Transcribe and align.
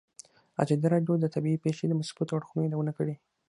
ازادي 0.63 0.87
راډیو 0.93 1.13
د 1.19 1.25
طبیعي 1.35 1.57
پېښې 1.65 1.85
د 1.87 1.93
مثبتو 1.99 2.35
اړخونو 2.37 2.65
یادونه 2.65 2.91
کړې. 2.97 3.15